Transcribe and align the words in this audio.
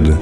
Победы. 0.00 0.16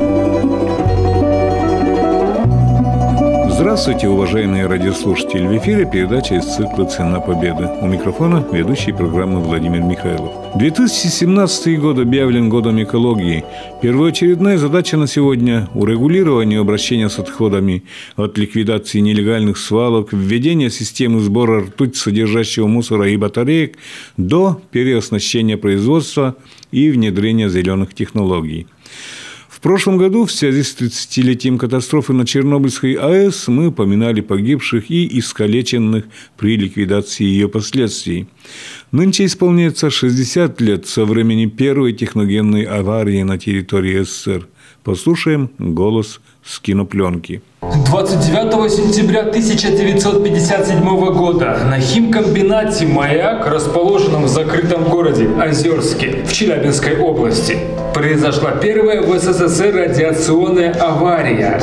Здравствуйте, 3.51 4.09
уважаемые 4.09 4.67
радиослушатели! 4.67 5.47
В 5.47 5.57
эфире 5.59 5.89
передача 5.91 6.37
из 6.37 6.45
цикла 6.45 6.85
«Цена 6.85 7.21
победы». 7.21 7.69
У 7.81 7.87
микрофона 7.87 8.45
ведущий 8.53 8.93
программы 8.93 9.41
Владимир 9.41 9.81
Михайлов. 9.81 10.33
2017 10.57 11.79
год 11.81 11.99
объявлен 11.99 12.49
годом 12.49 12.83
экологии. 12.83 13.45
Первоочередная 13.83 14.59
задача 14.59 14.97
на 14.97 15.07
сегодня– 15.07 15.69
урегулирование 15.75 16.61
обращения 16.61 17.09
с 17.09 17.19
отходами 17.19 17.85
от 18.17 18.39
ликвидации 18.39 19.01
нелегальных 19.01 19.59
свалок, 19.59 20.13
введения 20.13 20.71
системы 20.71 21.21
сбора 21.21 21.63
ртуть 21.63 21.97
содержащего 21.97 22.67
мусора 22.67 23.09
и 23.09 23.17
батареек 23.17 23.77
до 24.17 24.61
переоснащения 24.71 25.57
производства 25.57 26.37
и 26.73 26.91
внедрения 26.91 27.49
зеленых 27.49 27.95
технологий. 27.95 28.67
В 29.59 29.61
прошлом 29.61 29.99
году 29.99 30.25
в 30.25 30.31
связи 30.31 30.63
с 30.63 30.77
30-летием 30.77 31.59
катастрофы 31.59 32.13
на 32.13 32.25
Чернобыльской 32.25 32.93
АЭС 32.93 33.49
мы 33.49 33.73
поминали 33.73 34.21
погибших 34.21 34.89
и 34.89 35.19
искалеченных 35.19 36.05
при 36.37 36.57
ликвидации 36.57 37.25
ее 37.25 37.49
последствий. 37.49 38.29
Нынче 38.93 39.25
исполняется 39.25 39.91
60 39.91 40.61
лет 40.61 40.87
со 40.87 41.05
времени 41.05 41.47
первой 41.47 41.93
техногенной 41.93 42.63
аварии 42.63 43.25
на 43.25 43.37
территории 43.37 44.05
СССР. 44.05 44.47
Послушаем 44.89 45.51
голос 45.59 46.19
с 46.43 46.59
кинопленки. 46.61 47.43
29 47.61 48.73
сентября 48.73 49.21
1957 49.21 50.81
года 51.13 51.59
на 51.69 51.79
химкомбинате 51.79 52.87
«Маяк», 52.87 53.47
расположенном 53.47 54.23
в 54.25 54.29
закрытом 54.29 54.85
городе 54.85 55.29
Озерске 55.29 56.25
в 56.25 56.33
Челябинской 56.33 56.97
области, 56.97 57.59
произошла 57.93 58.53
первая 58.53 59.03
в 59.03 59.15
СССР 59.19 59.75
радиационная 59.75 60.73
авария. 60.73 61.61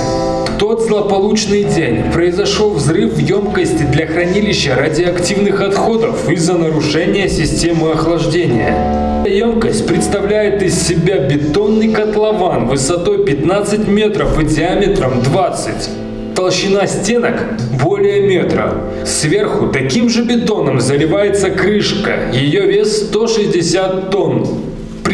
Тот 0.68 0.82
злополучный 0.82 1.64
день 1.64 2.12
произошел 2.12 2.72
взрыв 2.72 3.14
в 3.14 3.20
емкости 3.20 3.84
для 3.84 4.08
хранилища 4.08 4.76
радиоактивных 4.76 5.62
отходов 5.62 6.28
из-за 6.28 6.58
нарушения 6.58 7.30
системы 7.30 7.92
охлаждения. 7.92 9.24
Емкость 9.28 9.86
представляет 9.86 10.64
из 10.64 10.74
себя 10.82 11.20
бетонный 11.20 11.94
котлован 11.94 12.66
высотой 12.66 13.24
15 13.26 13.88
метров 13.88 14.42
и 14.42 14.46
диаметром 14.46 15.22
20. 15.22 15.90
Толщина 16.36 16.88
стенок 16.88 17.44
более 17.80 18.22
метра. 18.22 18.74
Сверху 19.06 19.68
таким 19.68 20.10
же 20.10 20.24
бетоном 20.24 20.82
заливается 20.82 21.52
крышка. 21.52 22.32
Ее 22.34 22.62
вес 22.62 23.04
160 23.04 24.10
тонн. 24.10 24.65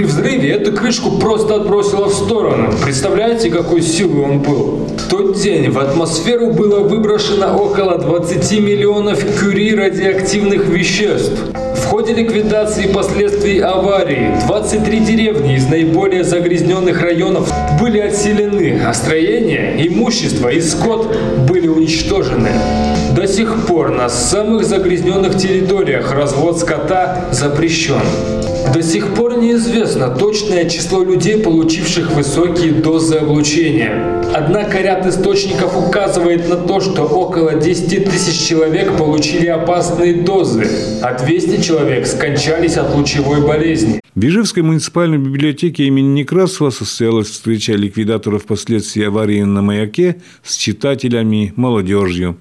При 0.02 0.08
взрыве 0.08 0.50
эту 0.54 0.72
крышку 0.72 1.20
просто 1.20 1.54
отбросило 1.58 2.10
в 2.10 2.14
сторону. 2.16 2.74
Представляете, 2.84 3.52
какой 3.52 3.84
силы 3.84 4.24
он 4.24 4.40
был? 4.40 4.88
В 4.98 5.10
тот 5.12 5.38
день 5.38 5.70
в 5.70 5.78
атмосферу 5.78 6.48
было 6.48 6.80
выброшено 6.80 7.56
около 7.56 8.00
20 8.00 8.60
миллионов 8.62 9.24
кюри 9.40 9.76
радиоактивных 9.76 10.66
веществ. 10.66 11.40
В 11.76 11.86
ходе 11.86 12.16
ликвидации 12.16 12.88
последствий 12.88 13.60
аварии 13.60 14.34
23 14.48 15.00
деревни 15.02 15.56
из 15.56 15.68
наиболее 15.68 16.24
загрязненных 16.24 17.00
районов 17.00 17.52
были 17.80 18.00
отселены, 18.00 18.82
а 18.84 18.96
строения, 18.96 19.76
имущество 19.88 20.50
и 20.50 20.62
скот 20.62 21.16
были 21.48 21.68
уничтожены. 21.68 22.50
До 23.16 23.28
сих 23.28 23.68
пор 23.68 23.92
на 23.92 24.10
самых 24.10 24.66
загрязненных 24.66 25.38
территориях 25.38 26.12
развод 26.12 26.58
скота 26.58 27.28
запрещен. 27.32 28.02
До 28.74 28.82
сих 28.82 29.14
пор 29.16 29.38
неизвестно 29.38 30.10
точное 30.10 30.70
число 30.70 31.04
людей, 31.04 31.38
получивших 31.38 32.12
высокие 32.12 32.72
дозы 32.72 33.16
облучения. 33.18 34.22
Однако 34.34 34.82
ряд 34.82 35.06
источников 35.06 35.76
указывает 35.78 36.48
на 36.48 36.56
то, 36.56 36.80
что 36.80 37.04
около 37.04 37.56
10 37.56 38.06
тысяч 38.06 38.48
человек 38.48 38.98
получили 38.98 39.48
опасные 39.48 40.22
дозы, 40.22 40.66
а 41.02 41.18
200 41.18 41.62
человек 41.62 42.08
скончались 42.08 42.78
от 42.78 42.96
лучевой 42.96 43.46
болезни. 43.46 44.00
В 44.14 44.20
Бежевской 44.20 44.62
муниципальной 44.62 45.18
библиотеке 45.18 45.86
имени 45.86 46.20
Некрасова 46.20 46.70
состоялась 46.70 47.30
встреча 47.30 47.74
ликвидаторов 47.74 48.46
последствий 48.46 49.04
аварии 49.04 49.42
на 49.44 49.62
маяке 49.62 50.22
с 50.44 50.58
читателями, 50.58 51.54
молодежью. 51.56 52.38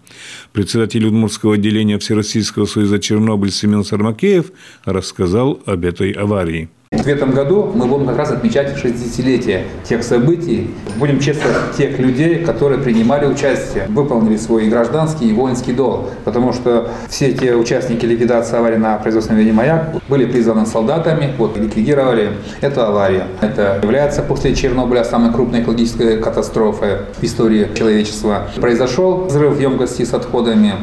Председатель 0.53 1.07
Удмуртского 1.07 1.55
отделения 1.55 1.99
Всероссийского 1.99 2.67
союза 2.67 2.99
Чернобыль 2.99 3.53
Семен 3.53 3.85
Сармакеев 3.85 4.51
рассказал 4.85 5.61
об 5.65 5.85
этой 5.85 6.10
аварии. 6.13 6.69
В 6.93 7.07
этом 7.07 7.31
году 7.31 7.71
мы 7.73 7.87
будем 7.87 8.05
как 8.05 8.17
раз 8.19 8.33
отмечать 8.33 8.77
60-летие 8.77 9.63
тех 9.85 10.03
событий. 10.03 10.71
Будем 10.97 11.21
чествовать 11.21 11.77
тех 11.77 12.01
людей, 12.01 12.45
которые 12.45 12.81
принимали 12.81 13.27
участие, 13.27 13.87
выполнили 13.89 14.37
свой 14.37 14.69
гражданский 14.69 15.31
и 15.31 15.33
воинский 15.33 15.73
долг. 15.73 16.11
Потому 16.25 16.53
что 16.53 16.91
все 17.09 17.33
те 17.33 17.55
участники 17.55 18.05
ликвидации 18.05 18.57
аварии 18.57 18.77
на 18.77 18.99
производственном 18.99 19.41
виде 19.41 19.53
«Маяк» 19.53 20.03
были 20.09 20.27
призваны 20.27 20.67
солдатами, 20.67 21.33
вот, 21.39 21.57
ликвидировали 21.57 22.33
эту 22.61 22.83
аварию. 22.83 23.23
Это 23.41 23.79
является 23.81 24.23
после 24.23 24.53
Чернобыля 24.57 25.05
самой 25.05 25.33
крупной 25.33 25.63
экологической 25.63 26.19
катастрофой 26.19 27.03
в 27.17 27.23
истории 27.23 27.69
человечества. 27.73 28.49
Произошел 28.57 29.27
взрыв 29.27 29.61
емкости 29.61 30.05
с 30.05 30.13
отходами. 30.13 30.75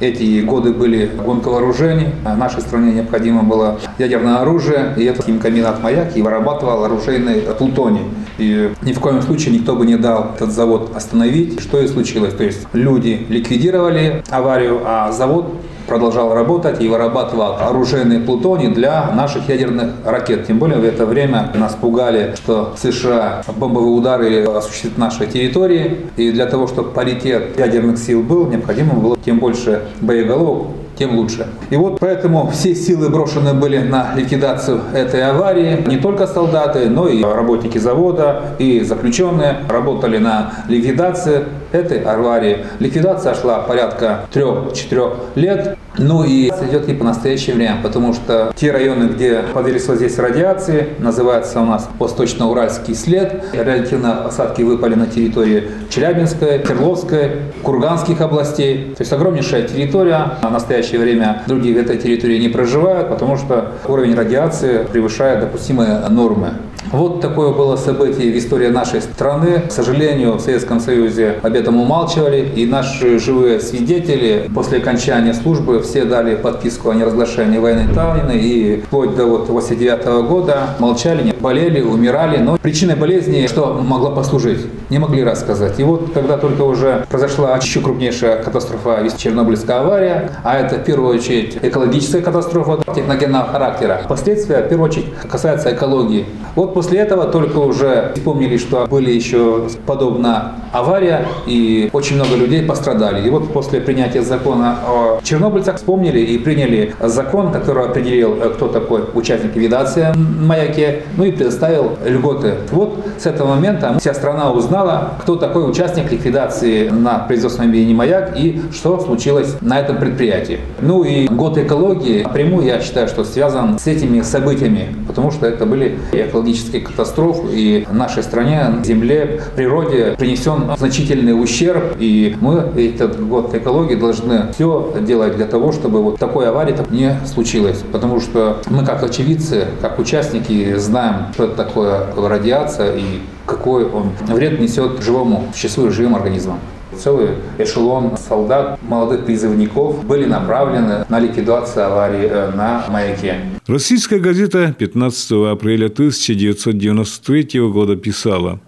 Эти 0.00 0.40
годы 0.40 0.72
были 0.72 1.06
гонка 1.06 1.48
вооружений. 1.48 2.08
Нашей 2.24 2.62
стране 2.62 2.92
необходимо 2.92 3.42
было 3.42 3.78
ядерное 3.98 4.36
оружие, 4.36 4.94
и 4.96 5.04
это 5.04 5.22
химкомбинат 5.22 5.82
«Маяк» 5.82 6.16
и 6.16 6.22
вырабатывал 6.22 6.84
оружейный 6.84 7.40
плутоний. 7.58 8.02
И 8.38 8.72
ни 8.82 8.92
в 8.92 9.00
коем 9.00 9.22
случае 9.22 9.54
никто 9.54 9.76
бы 9.76 9.86
не 9.86 9.96
дал 9.96 10.32
этот 10.34 10.50
завод 10.50 10.92
остановить, 10.94 11.60
что 11.60 11.80
и 11.80 11.86
случилось. 11.86 12.34
То 12.34 12.44
есть 12.44 12.66
люди 12.72 13.26
ликвидировали 13.28 14.22
аварию, 14.30 14.80
а 14.84 15.12
завод 15.12 15.54
продолжал 15.86 16.34
работать 16.34 16.80
и 16.80 16.88
вырабатывал 16.88 17.56
оружейный 17.60 18.20
плутоний 18.20 18.68
для 18.68 19.10
наших 19.12 19.48
ядерных 19.48 19.92
ракет. 20.04 20.46
Тем 20.46 20.58
более 20.58 20.78
в 20.78 20.84
это 20.84 21.06
время 21.06 21.50
нас 21.54 21.76
пугали, 21.78 22.34
что 22.36 22.74
США 22.80 23.42
бомбовые 23.56 23.92
удары 23.92 24.44
осуществят 24.44 24.98
на 24.98 25.06
нашей 25.06 25.26
территории. 25.26 25.98
И 26.16 26.32
для 26.32 26.46
того, 26.46 26.66
чтобы 26.66 26.90
паритет 26.90 27.58
ядерных 27.58 27.98
сил 27.98 28.22
был, 28.22 28.46
необходимо 28.46 28.94
было 28.94 29.16
тем 29.24 29.38
больше 29.38 29.82
боеголовок, 30.00 30.68
тем 30.98 31.16
лучше. 31.16 31.46
И 31.70 31.76
вот 31.76 31.98
поэтому 32.00 32.50
все 32.50 32.74
силы 32.74 33.08
брошены 33.08 33.54
были 33.54 33.78
на 33.78 34.14
ликвидацию 34.14 34.80
этой 34.94 35.22
аварии. 35.22 35.84
Не 35.86 35.96
только 35.96 36.26
солдаты, 36.26 36.88
но 36.88 37.08
и 37.08 37.22
работники 37.22 37.78
завода, 37.78 38.54
и 38.58 38.80
заключенные 38.80 39.58
работали 39.68 40.18
на 40.18 40.52
ликвидации 40.68 41.44
этой 41.72 42.00
аварии. 42.02 42.66
Ликвидация 42.78 43.34
шла 43.34 43.60
порядка 43.60 44.26
3-4 44.32 45.12
лет. 45.34 45.73
Ну 45.96 46.24
и 46.24 46.48
идет 46.48 46.88
и 46.88 46.94
по 46.94 47.04
настоящее 47.04 47.54
время, 47.54 47.78
потому 47.82 48.14
что 48.14 48.52
те 48.56 48.72
районы, 48.72 49.04
где 49.12 49.42
подвергся 49.52 49.94
здесь 49.94 50.18
радиации, 50.18 50.88
называется 50.98 51.60
у 51.60 51.64
нас 51.64 51.88
Восточно-Уральский 51.98 52.94
след. 52.94 53.44
Радиоактивные 53.52 54.12
осадки 54.14 54.62
выпали 54.62 54.94
на 54.94 55.06
территории 55.06 55.70
Челябинской, 55.90 56.58
Керловской, 56.58 57.30
Курганских 57.62 58.20
областей. 58.20 58.94
То 58.96 59.02
есть 59.02 59.12
огромнейшая 59.12 59.68
территория. 59.68 60.38
В 60.42 60.50
настоящее 60.50 61.00
время 61.00 61.42
другие 61.46 61.74
в 61.74 61.78
этой 61.78 61.96
территории 61.96 62.38
не 62.38 62.48
проживают, 62.48 63.08
потому 63.08 63.36
что 63.36 63.72
уровень 63.86 64.14
радиации 64.14 64.84
превышает 64.84 65.40
допустимые 65.40 66.00
нормы. 66.08 66.54
Вот 66.94 67.20
такое 67.20 67.50
было 67.50 67.74
событие 67.74 68.32
в 68.32 68.38
истории 68.38 68.68
нашей 68.68 69.02
страны. 69.02 69.62
К 69.68 69.72
сожалению, 69.72 70.34
в 70.34 70.40
Советском 70.40 70.78
Союзе 70.78 71.40
об 71.42 71.52
этом 71.52 71.80
умалчивали, 71.80 72.48
и 72.54 72.66
наши 72.66 73.18
живые 73.18 73.58
свидетели 73.58 74.48
после 74.54 74.78
окончания 74.78 75.34
службы 75.34 75.82
все 75.82 76.04
дали 76.04 76.36
подписку 76.36 76.90
о 76.90 76.94
неразглашении 76.94 77.58
военной 77.58 77.92
тайны, 77.92 78.38
и 78.38 78.80
вплоть 78.86 79.16
до 79.16 79.26
вот 79.26 79.48
89 79.48 80.28
года 80.28 80.76
молчали, 80.78 81.34
болели, 81.40 81.80
умирали. 81.80 82.36
Но 82.36 82.58
причиной 82.58 82.94
болезни, 82.94 83.44
что 83.48 83.74
могла 83.74 84.10
послужить, 84.10 84.60
не 84.88 85.00
могли 85.00 85.24
рассказать. 85.24 85.80
И 85.80 85.82
вот 85.82 86.12
когда 86.14 86.38
только 86.38 86.62
уже 86.62 87.06
произошла 87.10 87.56
еще 87.56 87.80
крупнейшая 87.80 88.40
катастрофа, 88.40 89.00
Чернобыльская 89.16 89.80
авария, 89.80 90.30
а 90.44 90.58
это 90.58 90.76
в 90.76 90.84
первую 90.84 91.16
очередь 91.16 91.58
экологическая 91.60 92.20
катастрофа 92.20 92.78
техногенного 92.94 93.46
характера. 93.46 94.02
Последствия, 94.08 94.62
в 94.62 94.68
первую 94.68 94.90
очередь, 94.90 95.06
касаются 95.28 95.72
экологии. 95.72 96.26
Вот 96.54 96.72
после 96.72 96.83
этого 96.92 97.26
только 97.26 97.58
уже 97.58 98.12
вспомнили, 98.14 98.56
что 98.56 98.86
были 98.86 99.10
еще 99.10 99.68
подобная 99.86 100.52
авария, 100.72 101.26
и 101.46 101.88
очень 101.92 102.16
много 102.16 102.36
людей 102.36 102.62
пострадали. 102.62 103.26
И 103.26 103.30
вот 103.30 103.52
после 103.52 103.80
принятия 103.80 104.22
закона 104.22 104.78
о 104.86 105.20
чернобыльцах 105.22 105.76
вспомнили 105.76 106.20
и 106.20 106.38
приняли 106.38 106.94
закон, 107.00 107.52
который 107.52 107.84
определил, 107.84 108.36
э, 108.40 108.50
кто 108.50 108.68
такой 108.68 109.04
участник 109.14 109.54
ликвидации 109.54 110.12
в 110.14 110.46
маяке, 110.46 111.02
ну 111.16 111.24
и 111.24 111.32
предоставил 111.32 111.96
льготы. 112.04 112.54
Вот 112.72 113.04
с 113.18 113.26
этого 113.26 113.54
момента 113.54 113.96
вся 113.98 114.14
страна 114.14 114.50
узнала, 114.50 115.12
кто 115.20 115.36
такой 115.36 115.68
участник 115.68 116.10
ликвидации 116.10 116.88
на 116.88 117.20
производственном 117.20 117.70
объединении 117.70 117.94
«Маяк» 117.94 118.36
и 118.36 118.60
что 118.72 119.00
случилось 119.00 119.56
на 119.60 119.80
этом 119.80 119.98
предприятии. 119.98 120.58
Ну 120.80 121.04
и 121.04 121.26
год 121.28 121.58
экологии 121.58 122.22
напрямую, 122.24 122.66
я 122.66 122.80
считаю, 122.80 123.08
что 123.08 123.24
связан 123.24 123.78
с 123.78 123.86
этими 123.86 124.22
событиями, 124.22 124.94
потому 125.06 125.30
что 125.30 125.46
это 125.46 125.66
были 125.66 125.98
экологические 126.12 126.73
экологических 126.74 126.84
катастроф, 126.84 127.44
и 127.50 127.86
нашей 127.90 128.22
стране, 128.22 128.66
земле, 128.84 129.42
природе 129.54 130.14
принесен 130.18 130.76
значительный 130.76 131.32
ущерб, 131.40 131.96
и 131.98 132.36
мы 132.40 132.70
этот 132.76 133.26
год 133.26 133.54
экологии 133.54 133.94
должны 133.94 134.52
все 134.52 134.94
делать 135.00 135.36
для 135.36 135.46
того, 135.46 135.72
чтобы 135.72 136.02
вот 136.02 136.18
такой 136.18 136.48
аварии 136.48 136.74
не 136.90 137.16
случилось, 137.26 137.82
потому 137.92 138.20
что 138.20 138.62
мы 138.68 138.84
как 138.84 139.02
очевидцы, 139.02 139.66
как 139.80 139.98
участники 139.98 140.76
знаем, 140.76 141.26
что 141.34 141.44
это 141.44 141.56
такое 141.56 142.06
радиация 142.16 142.96
и 142.96 143.20
какой 143.46 143.84
он 143.84 144.10
вред 144.28 144.60
несет 144.60 145.02
живому, 145.02 145.44
счастливому 145.54 145.92
живым 145.92 146.16
организмам. 146.16 146.58
Целый 146.98 147.30
эшелон 147.58 148.16
солдат, 148.16 148.78
молодых 148.82 149.24
призывников 149.24 150.04
были 150.04 150.26
направлены 150.26 151.04
на 151.08 151.20
ликвидацию 151.20 151.86
аварии 151.86 152.28
э, 152.30 152.50
на 152.54 152.84
маяке. 152.88 153.36
Российская 153.66 154.18
газета 154.18 154.74
15 154.78 155.32
апреля 155.52 155.86
1993 155.86 157.60
года 157.70 157.96
писала 157.96 158.60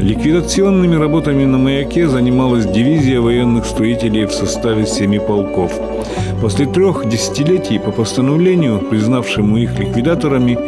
«Ликвидационными 0.00 0.96
работами 0.96 1.44
на 1.44 1.58
маяке 1.58 2.08
занималась 2.08 2.66
дивизия 2.66 3.20
военных 3.20 3.64
строителей 3.66 4.26
в 4.26 4.32
составе 4.32 4.86
семи 4.86 5.18
полков. 5.18 5.72
После 6.42 6.66
трех 6.66 7.08
десятилетий 7.08 7.78
по 7.78 7.92
постановлению, 7.92 8.80
признавшему 8.80 9.58
их 9.58 9.78
ликвидаторами, 9.78 10.58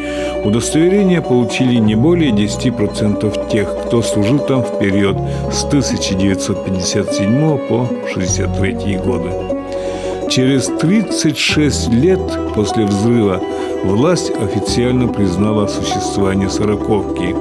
удостоверения 0.45 1.21
получили 1.21 1.75
не 1.75 1.97
более 1.97 2.31
10% 2.31 3.51
тех, 3.51 3.77
кто 3.87 4.01
служил 4.01 4.39
там 4.39 4.63
в 4.63 4.79
период 4.79 5.17
с 5.53 5.65
1957 6.95 7.69
по 7.69 7.83
1963 7.83 8.97
годы. 8.99 9.31
Через 10.31 10.67
36 10.67 11.89
лет 11.91 12.21
после 12.55 12.87
взрыва 12.87 13.41
власть 13.85 14.31
официально 14.31 15.09
признала 15.09 15.67
существование 15.67 16.49
«Сороковки», 16.49 17.35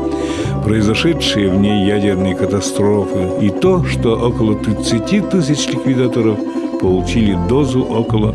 произошедшие 0.63 1.49
в 1.49 1.59
ней 1.59 1.85
ядерные 1.85 2.35
катастрофы 2.35 3.29
и 3.41 3.49
то, 3.49 3.83
что 3.85 4.15
около 4.15 4.55
30 4.55 5.29
тысяч 5.29 5.67
ликвидаторов 5.67 6.37
получили 6.81 7.37
дозу 7.47 7.83
около 7.83 8.33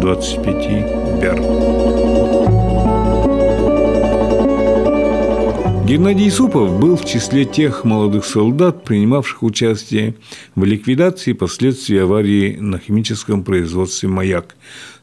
25 0.00 1.20
бер. 1.20 1.79
Геннадий 5.90 6.28
Исупов 6.28 6.78
был 6.78 6.94
в 6.94 7.04
числе 7.04 7.44
тех 7.44 7.84
молодых 7.84 8.24
солдат, 8.24 8.84
принимавших 8.84 9.42
участие 9.42 10.14
в 10.54 10.62
ликвидации 10.62 11.32
последствий 11.32 11.98
аварии 11.98 12.56
на 12.60 12.78
химическом 12.78 13.42
производстве 13.42 14.08
«Маяк». 14.08 14.54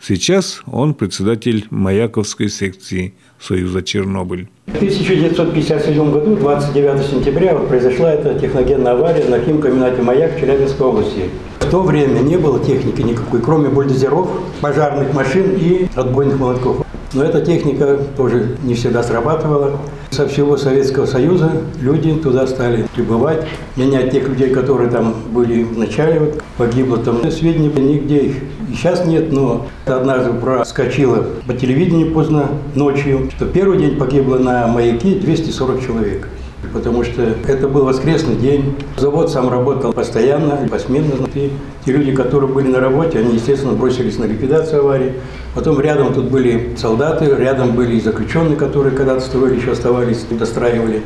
Сейчас 0.02 0.62
он 0.66 0.94
председатель 0.94 1.68
Маяковской 1.72 2.48
секции 2.48 3.16
Союза 3.38 3.84
Чернобыль. 3.84 4.48
В 4.68 4.76
1957 4.78 6.10
году, 6.10 6.38
29 6.38 7.06
сентября, 7.06 7.56
вот 7.56 7.68
произошла 7.68 8.14
эта 8.14 8.40
техногенная 8.40 8.94
авария 8.94 9.26
на 9.26 9.42
химкомбинате 9.42 10.02
«Маяк» 10.02 10.40
Челябинской 10.40 10.88
области. 10.88 11.30
В 11.60 11.70
то 11.70 11.84
время 11.84 12.20
не 12.20 12.38
было 12.38 12.64
техники 12.64 13.02
никакой, 13.02 13.42
кроме 13.42 13.68
бульдозеров, 13.68 14.30
пожарных 14.62 15.14
машин 15.14 15.54
и 15.58 15.90
отбойных 15.96 16.40
молотков. 16.40 16.88
Но 17.14 17.24
эта 17.24 17.42
техника 17.42 17.98
тоже 18.16 18.58
не 18.64 18.74
всегда 18.74 19.04
срабатывала. 19.04 19.78
Со 20.12 20.28
всего 20.28 20.58
Советского 20.58 21.06
Союза 21.06 21.52
люди 21.82 22.14
туда 22.16 22.48
стали 22.48 22.88
прибывать, 22.96 23.46
менять 23.76 24.12
тех 24.12 24.28
людей, 24.28 24.50
которые 24.50 24.90
там 24.90 25.14
были 25.32 25.64
в 25.64 25.78
начале, 25.78 26.20
вот, 26.20 26.44
погибло 26.58 26.98
там. 26.98 27.20
Сведений 27.32 27.70
нигде 27.70 28.20
их 28.20 28.36
и 28.70 28.76
сейчас 28.76 29.06
нет, 29.06 29.32
но 29.32 29.68
однажды 29.86 30.34
проскочило 30.34 31.26
по 31.46 31.54
телевидению 31.54 32.14
поздно 32.14 32.50
ночью, 32.76 33.30
что 33.36 33.46
первый 33.46 33.80
день 33.80 33.98
погибло 33.98 34.38
на 34.38 34.68
маяке 34.68 35.16
240 35.16 35.86
человек 35.86 36.28
потому 36.74 37.04
что 37.04 37.22
это 37.22 37.68
был 37.68 37.86
воскресный 37.86 38.36
день. 38.36 38.76
Завод 38.98 39.32
сам 39.32 39.50
работал 39.50 39.94
постоянно, 39.94 40.68
посменно. 40.70 41.28
И 41.34 41.52
те 41.86 41.92
люди, 41.92 42.12
которые 42.12 42.52
были 42.52 42.68
на 42.68 42.80
работе, 42.80 43.20
они, 43.20 43.36
естественно, 43.36 43.74
бросились 43.74 44.18
на 44.18 44.26
ликвидацию 44.26 44.82
аварии. 44.82 45.14
Потом 45.54 45.80
рядом 45.80 46.14
тут 46.14 46.26
были 46.26 46.76
солдаты, 46.78 47.26
рядом 47.26 47.76
были 47.76 47.96
и 47.96 48.02
заключенные, 48.02 48.56
которые 48.56 48.96
когда-то 48.96 49.22
строили, 49.22 49.60
еще 49.60 49.72
оставались, 49.72 50.26
достраивали. 50.30 51.02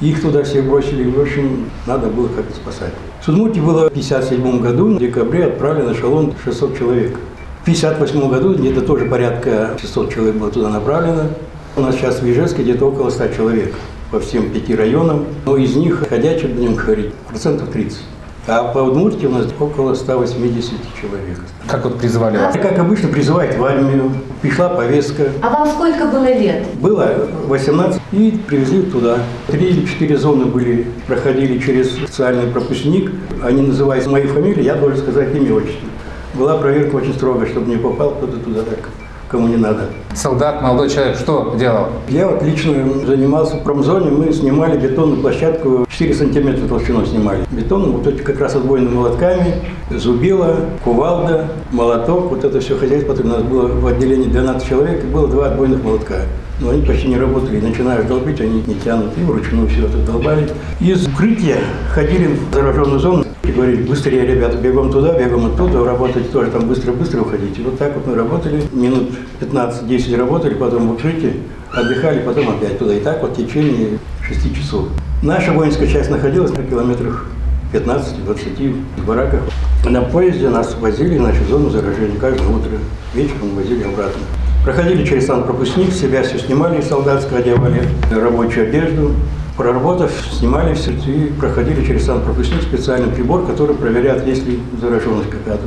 Их 0.00 0.20
туда 0.20 0.42
всех 0.42 0.64
бросили, 0.66 1.08
в 1.08 1.20
общем, 1.20 1.70
надо 1.86 2.08
было 2.08 2.26
как-то 2.26 2.54
спасать. 2.54 2.92
В 3.20 3.24
Судмуте 3.24 3.60
было 3.60 3.84
в 3.84 3.92
1957 3.92 4.60
году, 4.60 4.96
в 4.96 4.98
декабре 4.98 5.44
отправлен 5.44 5.92
эшелон 5.92 6.34
600 6.44 6.76
человек. 6.76 7.16
В 7.60 7.62
1958 7.62 8.28
году 8.28 8.54
где-то 8.54 8.80
тоже 8.80 9.04
порядка 9.04 9.76
600 9.80 10.12
человек 10.12 10.34
было 10.34 10.50
туда 10.50 10.70
направлено. 10.70 11.28
У 11.76 11.80
нас 11.80 11.94
сейчас 11.94 12.20
в 12.20 12.28
Ижевске 12.28 12.62
где-то 12.62 12.86
около 12.86 13.10
100 13.10 13.28
человек 13.28 13.72
по 14.12 14.20
всем 14.20 14.50
пяти 14.50 14.76
районам, 14.76 15.24
но 15.46 15.56
из 15.56 15.74
них 15.74 16.06
ходячих, 16.06 16.50
будем 16.50 16.74
говорить, 16.74 17.14
процентов 17.28 17.70
30. 17.70 17.98
А 18.46 18.64
по 18.64 18.78
Удмуртии 18.80 19.24
у 19.26 19.30
нас 19.30 19.46
около 19.58 19.94
180 19.94 20.72
человек. 21.00 21.40
Как 21.66 21.84
вот 21.84 21.98
призывали 21.98 22.36
вас? 22.36 22.54
Как 22.54 22.78
обычно, 22.78 23.08
призывать 23.08 23.56
в 23.56 23.64
армию. 23.64 24.12
Пришла 24.42 24.68
повестка. 24.68 25.28
А 25.40 25.48
вам 25.48 25.68
сколько 25.68 26.06
было 26.06 26.26
лет? 26.26 26.64
Было 26.74 27.28
18 27.46 28.02
и 28.12 28.38
привезли 28.46 28.82
туда. 28.82 29.18
Три 29.46 29.68
или 29.68 29.86
четыре 29.86 30.18
зоны 30.18 30.44
были, 30.44 30.88
проходили 31.06 31.58
через 31.58 31.92
специальный 31.92 32.48
пропускник. 32.48 33.12
Они 33.42 33.62
называют 33.62 34.06
моей 34.08 34.26
фамилией, 34.26 34.64
я 34.64 34.74
должен 34.74 34.98
сказать 34.98 35.34
имя 35.34 35.54
отчество. 35.54 35.88
Была 36.34 36.58
проверка 36.58 36.96
очень 36.96 37.14
строгая, 37.14 37.48
чтобы 37.48 37.70
не 37.70 37.76
попал 37.76 38.10
кто-то 38.10 38.36
туда 38.38 38.62
так 38.62 38.90
кому 39.32 39.48
не 39.48 39.56
надо. 39.56 39.88
Солдат, 40.14 40.62
молодой 40.62 40.90
человек, 40.90 41.16
что 41.16 41.54
делал? 41.58 41.86
Я 42.08 42.28
вот 42.28 42.42
лично 42.42 42.74
занимался 43.06 43.56
в 43.56 43.62
промзоне, 43.62 44.10
мы 44.10 44.32
снимали 44.32 44.78
бетонную 44.78 45.20
площадку, 45.20 45.86
4 45.88 46.14
сантиметра 46.14 46.66
толщину 46.68 47.06
снимали. 47.06 47.44
Бетон, 47.50 47.92
вот 47.92 48.06
эти 48.06 48.20
как 48.20 48.38
раз 48.40 48.54
отбойными 48.54 48.94
молотками, 48.94 49.54
зубила, 49.90 50.56
кувалда, 50.84 51.48
молоток, 51.70 52.30
вот 52.30 52.44
это 52.44 52.60
все 52.60 52.76
хозяйство, 52.76 53.14
у 53.14 53.26
нас 53.26 53.42
было 53.42 53.68
в 53.68 53.86
отделении 53.86 54.28
12 54.28 54.68
человек, 54.68 55.02
и 55.02 55.06
было 55.06 55.28
два 55.28 55.46
отбойных 55.46 55.82
молотка. 55.82 56.22
Но 56.60 56.70
они 56.70 56.82
почти 56.82 57.08
не 57.08 57.16
работали. 57.16 57.60
Начинаешь 57.60 58.04
долбить, 58.04 58.40
они 58.40 58.62
не 58.66 58.74
тянут. 58.76 59.10
И 59.18 59.22
вручную 59.22 59.66
все 59.68 59.86
это 59.86 59.98
долбали. 59.98 60.48
Из 60.80 61.06
укрытия 61.08 61.56
ходили 61.92 62.28
в 62.28 62.54
зараженную 62.54 63.00
зону 63.00 63.24
и 63.42 63.50
говорили, 63.50 63.82
быстрее, 63.82 64.24
ребята, 64.24 64.56
бегом 64.56 64.92
туда, 64.92 65.18
бегом 65.18 65.46
оттуда, 65.46 65.84
работайте 65.84 66.28
тоже 66.28 66.50
там 66.50 66.68
быстро-быстро 66.68 67.22
уходите. 67.22 67.62
Вот 67.62 67.78
так 67.78 67.94
вот 67.96 68.06
мы 68.06 68.14
работали, 68.14 68.62
минут 68.72 69.10
15-10 69.40 70.01
работали, 70.10 70.54
потом 70.54 70.88
в 70.88 70.92
укрытии, 70.92 71.34
отдыхали, 71.72 72.20
потом 72.20 72.50
опять 72.50 72.78
туда. 72.78 72.94
И 72.94 73.00
так 73.00 73.22
вот 73.22 73.32
в 73.32 73.36
течение 73.36 73.98
6 74.26 74.56
часов. 74.56 74.88
Наша 75.22 75.52
воинская 75.52 75.86
часть 75.86 76.10
находилась 76.10 76.50
на 76.52 76.64
километрах 76.64 77.26
15-20 77.72 78.76
в 78.98 79.06
бараках. 79.06 79.40
На 79.84 80.02
поезде 80.02 80.48
нас 80.48 80.76
возили 80.80 81.16
значит, 81.16 81.42
в 81.42 81.48
зону 81.48 81.70
заражения 81.70 82.18
каждое 82.20 82.48
утро. 82.48 82.70
Вечером 83.14 83.54
возили 83.56 83.82
обратно. 83.82 84.20
Проходили 84.64 85.04
через 85.04 85.26
санпропускник, 85.26 85.92
себя 85.92 86.22
все 86.22 86.38
снимали 86.38 86.80
солдатское, 86.80 87.40
одевали 87.40 87.82
рабочую 88.10 88.68
одежду. 88.68 89.12
Проработав, 89.56 90.10
снимали 90.32 90.72
все 90.74 90.92
и 90.92 91.30
проходили 91.38 91.84
через 91.84 92.06
санпропускник 92.06 92.62
специальный 92.62 93.12
прибор, 93.12 93.44
который 93.46 93.76
проверяет, 93.76 94.26
есть 94.26 94.46
ли 94.46 94.60
зараженность 94.80 95.28
какая-то 95.30 95.64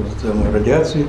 радиации. 0.51 1.05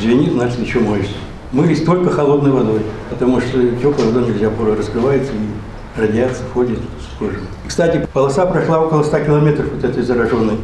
Звенит, 0.00 0.32
значит, 0.32 0.60
еще 0.60 0.78
моешься. 0.78 1.14
Мылись 1.52 1.82
только 1.82 2.10
холодной 2.10 2.52
водой, 2.52 2.80
потому 3.10 3.40
что 3.40 3.60
теплой 3.60 4.06
водой 4.06 4.30
нельзя, 4.30 4.50
пора 4.50 4.76
раскрывается 4.76 5.32
и 5.32 6.00
радиация 6.00 6.46
входит 6.46 6.78
в 6.78 7.18
кожу. 7.18 7.38
Кстати, 7.66 8.06
полоса 8.12 8.46
прошла 8.46 8.80
около 8.80 9.02
100 9.02 9.18
километров 9.20 9.66
вот 9.74 9.82
этой 9.82 10.04
зараженной 10.04 10.58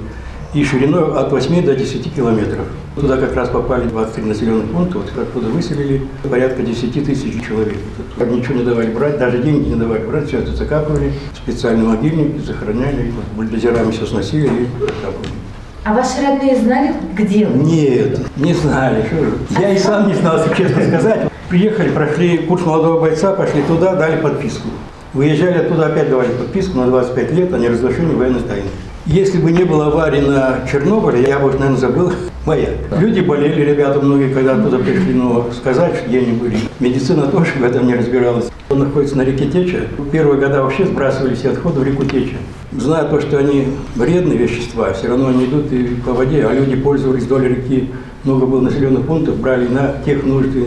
и 0.54 0.64
шириной 0.64 1.12
от 1.12 1.32
8 1.32 1.64
до 1.64 1.74
10 1.74 2.14
километров. 2.14 2.66
Туда 2.94 3.16
как 3.16 3.34
раз 3.34 3.48
попали 3.48 3.88
23 3.88 4.24
населенных 4.24 4.70
пункта, 4.70 4.98
вот 4.98 5.08
оттуда 5.20 5.48
выселили 5.48 6.06
порядка 6.22 6.62
10 6.62 7.04
тысяч 7.04 7.44
человек. 7.44 7.78
Тут 8.16 8.30
ничего 8.30 8.54
не 8.54 8.62
давали 8.62 8.90
брать, 8.92 9.18
даже 9.18 9.38
деньги 9.42 9.70
не 9.70 9.74
давали 9.74 10.04
брать, 10.06 10.28
все 10.28 10.38
это 10.38 10.54
закапывали, 10.54 11.12
специальные 11.34 11.88
могильники 11.88 12.38
захороняли, 12.46 13.12
бульдозерами 13.34 13.90
все 13.90 14.06
сносили 14.06 14.46
и 14.46 14.68
закапывали. 14.80 15.45
А 15.86 15.92
ваши 15.92 16.20
родные 16.20 16.56
знали, 16.56 16.92
где 17.14 17.46
вы? 17.46 17.62
Нет, 17.62 18.18
не 18.36 18.52
знали. 18.54 19.04
Что. 19.06 19.60
Я 19.60 19.72
и 19.72 19.78
сам 19.78 20.08
не 20.08 20.14
знал, 20.14 20.38
если 20.38 20.64
честно 20.64 20.82
сказать. 20.82 21.30
Приехали, 21.48 21.90
прошли 21.90 22.38
курс 22.38 22.66
молодого 22.66 23.02
бойца, 23.02 23.32
пошли 23.34 23.62
туда, 23.62 23.94
дали 23.94 24.20
подписку. 24.20 24.66
Выезжали 25.12 25.58
оттуда, 25.58 25.86
опять 25.86 26.10
давали 26.10 26.32
подписку 26.32 26.78
на 26.78 26.86
25 26.86 27.32
лет 27.34 27.54
о 27.54 27.58
неразглашении 27.58 28.16
военной 28.16 28.40
тайны. 28.40 28.66
Если 29.06 29.38
бы 29.38 29.52
не 29.52 29.62
было 29.62 29.86
аварии 29.86 30.22
на 30.22 30.66
Чернобыле, 30.68 31.22
я 31.22 31.38
бы, 31.38 31.52
наверное, 31.52 31.76
забыл 31.76 32.12
моя. 32.46 32.70
Люди 32.98 33.20
болели, 33.20 33.62
ребята 33.62 34.00
многие, 34.00 34.34
когда 34.34 34.54
оттуда 34.54 34.78
пришли, 34.78 35.14
но 35.14 35.52
сказать, 35.52 36.04
где 36.08 36.18
они 36.18 36.32
были. 36.32 36.58
Медицина 36.80 37.28
тоже 37.28 37.52
в 37.60 37.62
этом 37.62 37.86
не 37.86 37.94
разбиралась. 37.94 38.46
Он 38.70 38.80
находится 38.80 39.16
на 39.16 39.22
реке 39.22 39.46
Теча. 39.46 39.82
Первые 40.10 40.40
года 40.40 40.64
вообще 40.64 40.84
сбрасывали 40.84 41.36
все 41.36 41.50
отходы 41.50 41.78
в 41.78 41.84
реку 41.84 42.04
Теча. 42.04 42.38
Зная 42.72 43.04
то, 43.04 43.20
что 43.20 43.38
они 43.38 43.68
вредные 43.94 44.36
вещества, 44.36 44.92
все 44.92 45.08
равно 45.08 45.28
они 45.28 45.44
идут 45.44 45.70
и 45.72 45.96
по 46.04 46.12
воде, 46.12 46.44
а 46.44 46.52
люди 46.52 46.74
пользовались 46.74 47.22
вдоль 47.22 47.48
реки. 47.48 47.90
Много 48.24 48.46
было 48.46 48.60
населенных 48.60 49.06
пунктов, 49.06 49.38
брали 49.38 49.68
на 49.68 49.94
тех 50.04 50.24
нужды. 50.24 50.66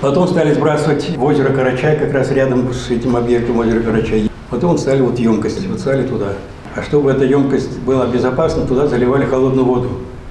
Потом 0.00 0.28
стали 0.28 0.54
сбрасывать 0.54 1.16
в 1.16 1.24
озеро 1.24 1.52
Карачай, 1.52 1.98
как 1.98 2.12
раз 2.14 2.30
рядом 2.30 2.72
с 2.72 2.90
этим 2.90 3.16
объектом 3.16 3.58
озера 3.58 3.80
Карачай. 3.80 4.30
Потом 4.48 4.78
стали 4.78 5.00
вот 5.00 5.18
емкости, 5.18 5.66
вот 5.66 5.80
стали 5.80 6.06
туда. 6.06 6.34
А 6.76 6.82
чтобы 6.82 7.10
эта 7.10 7.24
емкость 7.24 7.80
была 7.80 8.06
безопасна, 8.06 8.64
туда 8.64 8.86
заливали 8.86 9.24
холодную 9.24 9.64
воду. 9.64 9.88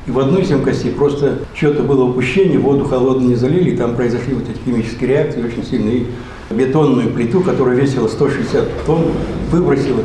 И 0.08 0.12
в 0.12 0.20
одной 0.20 0.44
из 0.44 0.50
емкостей 0.50 0.92
просто 0.92 1.40
что-то 1.54 1.84
было 1.84 2.06
упущение, 2.06 2.58
воду 2.58 2.86
холодную 2.86 3.32
не 3.32 3.36
залили, 3.36 3.72
и 3.72 3.78
там 3.78 3.96
произошли 3.96 4.34
вот 4.34 4.46
эти 4.50 4.58
химические 4.64 5.10
реакции 5.10 5.44
очень 5.44 5.66
сильные. 5.66 6.06
И 6.50 6.54
бетонную 6.54 7.10
плиту, 7.12 7.42
которая 7.42 7.76
весила 7.76 8.08
160 8.08 8.86
тонн, 8.86 9.06
выбросила. 9.52 10.02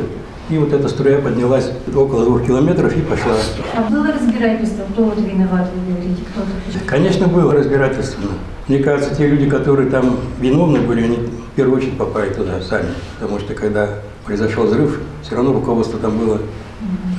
И 0.47 0.57
вот 0.59 0.71
эта 0.73 0.87
струя 0.89 1.19
поднялась 1.19 1.71
около 1.87 2.23
двух 2.23 2.45
километров 2.45 2.95
и 2.95 3.01
пошла. 3.01 3.33
А 3.75 3.89
было 3.89 4.11
разбирательство, 4.11 4.83
кто 4.91 5.05
вот 5.05 5.17
виноват, 5.17 5.71
вы 5.73 5.93
говорите, 5.93 6.21
кто? 6.29 6.41
Конечно, 6.85 7.27
было 7.27 7.51
разбирательство. 7.51 8.29
Мне 8.67 8.79
кажется, 8.79 9.15
те 9.15 9.27
люди, 9.27 9.49
которые 9.49 9.89
там 9.89 10.17
виновны 10.39 10.81
были, 10.81 11.03
они 11.03 11.15
в 11.17 11.55
первую 11.55 11.77
очередь 11.77 11.97
попали 11.97 12.31
туда 12.31 12.61
сами. 12.61 12.89
Потому 13.19 13.39
что 13.39 13.55
когда 13.55 13.89
произошел 14.23 14.65
взрыв, 14.65 14.99
все 15.23 15.35
равно 15.35 15.51
руководство 15.51 15.99
там 15.99 16.17
было 16.19 16.39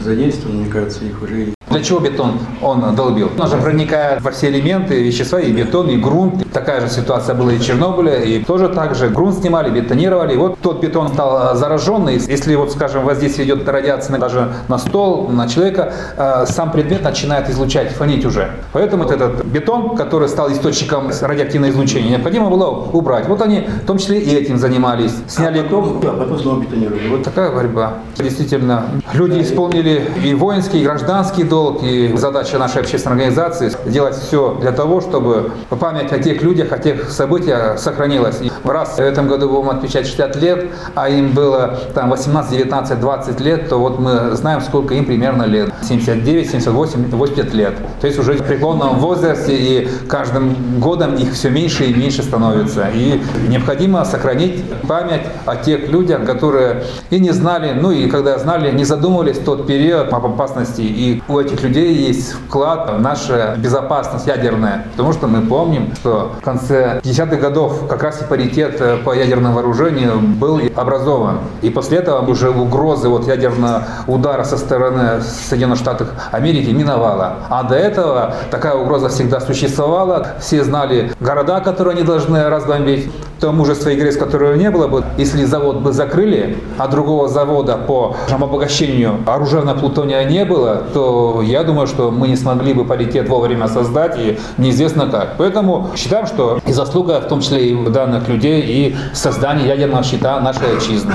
задействовано, 0.04 0.60
мне 0.60 0.70
кажется, 0.70 1.04
их 1.04 1.20
уже 1.20 1.46
и 1.46 1.54
Для 1.68 1.82
чего 1.82 1.98
бетон 1.98 2.38
он 2.62 2.94
долбил? 2.94 3.30
Он 3.36 3.48
же 3.48 3.56
проникает 3.56 4.22
во 4.22 4.30
все 4.30 4.50
элементы, 4.50 5.02
вещества, 5.02 5.40
и 5.40 5.50
бетон, 5.50 5.88
и 5.88 5.96
грунт. 5.96 6.45
Такая 6.56 6.80
же 6.80 6.88
ситуация 6.88 7.34
была 7.34 7.52
и 7.52 7.58
в 7.58 7.62
Чернобыле, 7.62 8.24
и 8.24 8.42
тоже 8.42 8.70
так 8.70 8.94
же. 8.94 9.10
Грунт 9.10 9.40
снимали, 9.40 9.68
бетонировали. 9.68 10.32
И 10.32 10.36
вот 10.38 10.58
тот 10.62 10.80
бетон 10.80 11.08
стал 11.08 11.52
э, 11.52 11.54
зараженный. 11.54 12.14
Если 12.14 12.54
вот, 12.54 12.72
скажем, 12.72 13.04
воздействие 13.04 13.46
идет 13.46 13.68
радиация 13.68 14.18
даже 14.18 14.54
на 14.68 14.78
стол, 14.78 15.28
на 15.28 15.48
человека, 15.48 15.92
э, 16.16 16.46
сам 16.46 16.72
предмет 16.72 17.02
начинает 17.02 17.50
излучать, 17.50 17.90
фонить 17.90 18.24
уже. 18.24 18.52
Поэтому 18.72 19.02
вот 19.02 19.12
этот 19.12 19.44
бетон, 19.44 19.96
который 19.96 20.30
стал 20.30 20.50
источником 20.50 21.10
радиоактивного 21.20 21.72
излучения, 21.72 22.12
необходимо 22.12 22.48
было 22.48 22.68
убрать. 22.70 23.28
Вот 23.28 23.42
они 23.42 23.68
в 23.82 23.86
том 23.86 23.98
числе 23.98 24.18
и 24.18 24.34
этим 24.34 24.56
занимались. 24.56 25.12
Сняли 25.28 25.58
А 25.58 25.64
потом, 25.64 26.00
да, 26.00 26.12
потом 26.12 26.38
снова 26.38 26.60
бетонировали. 26.60 27.08
Вот 27.08 27.22
Такая 27.22 27.50
борьба. 27.52 27.98
Действительно, 28.16 28.86
люди 29.12 29.42
исполнили 29.42 30.08
и 30.24 30.32
воинский, 30.32 30.80
и 30.80 30.84
гражданский 30.84 31.44
долг, 31.44 31.82
и 31.82 32.16
задача 32.16 32.56
нашей 32.56 32.80
общественной 32.80 33.16
организации 33.16 33.70
делать 33.84 34.16
все 34.16 34.56
для 34.58 34.72
того, 34.72 35.02
чтобы 35.02 35.50
память 35.78 36.12
о 36.12 36.18
тех 36.18 36.40
людях, 36.46 36.72
о 36.72 36.78
тех 36.78 37.10
событиях 37.10 37.78
сохранилась. 37.78 38.40
И 38.40 38.50
раз 38.64 38.96
в 38.96 39.00
этом 39.00 39.28
году 39.28 39.48
будем 39.48 39.70
отмечать 39.70 40.06
60 40.06 40.36
лет, 40.36 40.66
а 40.94 41.08
им 41.08 41.32
было 41.32 41.78
там 41.94 42.10
18, 42.10 42.52
19, 42.52 43.00
20 43.00 43.40
лет, 43.40 43.68
то 43.68 43.78
вот 43.78 43.98
мы 43.98 44.36
знаем, 44.36 44.60
сколько 44.60 44.94
им 44.94 45.04
примерно 45.04 45.44
лет. 45.44 45.72
79, 45.82 46.50
78, 46.50 47.10
80 47.10 47.54
лет. 47.54 47.74
То 48.00 48.06
есть 48.06 48.18
уже 48.18 48.34
в 48.34 48.42
преклонном 48.42 48.98
возрасте, 48.98 49.56
и 49.56 49.88
каждым 50.08 50.54
годом 50.80 51.14
их 51.14 51.32
все 51.32 51.50
меньше 51.50 51.84
и 51.84 51.94
меньше 51.94 52.22
становится. 52.22 52.88
И 52.94 53.20
необходимо 53.48 54.04
сохранить 54.04 54.64
память 54.88 55.22
о 55.46 55.56
тех 55.56 55.88
людях, 55.88 56.24
которые 56.24 56.84
и 57.10 57.18
не 57.18 57.32
знали, 57.32 57.72
ну 57.72 57.90
и 57.90 58.08
когда 58.08 58.38
знали, 58.38 58.70
не 58.70 58.84
задумывались 58.84 59.38
в 59.38 59.44
тот 59.44 59.66
период 59.66 60.12
об 60.12 60.26
опасности. 60.26 60.82
И 60.82 61.22
у 61.28 61.38
этих 61.38 61.62
людей 61.62 61.92
есть 61.94 62.32
вклад 62.32 62.90
в 62.90 63.00
нашу 63.00 63.34
безопасность 63.58 64.26
ядерная. 64.26 64.86
Потому 64.92 65.12
что 65.12 65.26
мы 65.26 65.42
помним, 65.42 65.94
что 65.96 66.32
в 66.38 66.44
конце 66.44 67.00
50-х 67.02 67.36
годов 67.36 67.88
как 67.88 68.02
раз 68.02 68.22
и 68.22 68.24
паритет 68.24 68.80
э, 68.80 68.98
по 68.98 69.14
ядерному 69.14 69.54
вооружению 69.54 70.18
был 70.18 70.60
образован. 70.74 71.38
И 71.62 71.70
после 71.70 71.98
этого 71.98 72.28
уже 72.28 72.50
угрозы 72.50 73.08
вот 73.08 73.26
ядерного 73.26 73.84
удара 74.06 74.44
со 74.44 74.56
стороны 74.56 75.20
Соединенных 75.20 75.78
Штатов 75.78 76.08
Америки 76.32 76.70
миновала. 76.70 77.36
А 77.48 77.62
до 77.62 77.74
этого 77.74 78.34
такая 78.50 78.74
угроза 78.74 79.08
всегда 79.08 79.40
существовала. 79.40 80.34
Все 80.40 80.64
знали 80.64 81.12
города, 81.20 81.60
которые 81.60 81.94
они 81.94 82.02
должны 82.02 82.48
разбомбить. 82.48 83.10
То 83.40 83.52
мужество 83.52 83.90
и 83.90 83.96
грязь, 83.96 84.16
которого 84.16 84.54
не 84.54 84.70
было 84.70 84.88
бы, 84.88 85.04
если 85.18 85.44
завод 85.44 85.80
бы 85.80 85.92
закрыли, 85.92 86.56
а 86.78 86.88
другого 86.88 87.28
завода 87.28 87.76
по 87.76 88.16
обогащению 88.30 89.18
оружейного 89.26 89.78
плутония 89.78 90.24
не 90.24 90.46
было, 90.46 90.84
то 90.94 91.42
я 91.42 91.62
думаю, 91.62 91.86
что 91.86 92.10
мы 92.10 92.28
не 92.28 92.36
смогли 92.36 92.72
бы 92.72 92.86
паритет 92.86 93.28
вовремя 93.28 93.68
создать 93.68 94.18
и 94.18 94.38
неизвестно 94.56 95.06
как. 95.08 95.34
Поэтому 95.36 95.90
считаем, 95.96 96.26
что 96.26 96.60
и 96.66 96.72
заслуга, 96.72 97.20
в 97.20 97.28
том 97.28 97.42
числе 97.42 97.68
и 97.68 97.86
данных 97.90 98.26
людей, 98.28 98.62
и 98.62 98.96
создание 99.12 99.68
ядерного 99.68 100.02
щита 100.02 100.40
нашей 100.40 100.78
отчизны. 100.78 101.12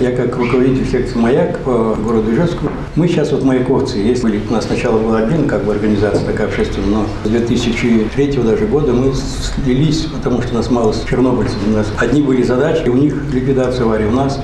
Я 0.00 0.12
как 0.12 0.36
руководитель 0.36 0.86
секции 0.86 1.16
«Маяк» 1.16 1.58
по 1.60 1.94
городу 1.94 2.30
мы 2.96 3.08
сейчас 3.08 3.32
вот 3.32 3.44
маяковцы. 3.44 3.98
Есть, 3.98 4.24
у 4.24 4.52
нас 4.52 4.64
сначала 4.66 4.98
была 4.98 5.18
отдельно 5.18 5.48
как 5.48 5.64
бы 5.64 5.72
организация 5.72 6.24
такая 6.24 6.48
общественная, 6.48 6.88
но 6.88 7.06
с 7.24 7.28
2003 7.28 8.32
даже 8.42 8.66
года 8.66 8.92
мы 8.92 9.12
слились, 9.14 10.06
потому 10.12 10.42
что 10.42 10.54
нас 10.54 10.70
мало 10.70 10.94
чернобыльцев. 11.08 11.56
У 11.66 11.70
нас 11.70 11.86
одни 11.98 12.22
были 12.22 12.42
задачи, 12.42 12.88
у 12.88 12.94
них 12.94 13.14
ликвидация 13.32 13.84
аварии, 13.84 14.06
у 14.06 14.12
нас 14.12 14.40